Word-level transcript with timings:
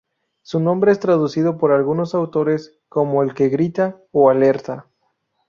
Su 0.41 0.59
nombre 0.59 0.91
es 0.91 0.99
traducido 0.99 1.59
por 1.59 1.71
algunos 1.71 2.15
autores 2.15 2.73
como 2.89 3.21
'el 3.21 3.35
que 3.35 3.49
grita 3.49 3.99
o 4.11 4.31
alerta'. 4.31 4.87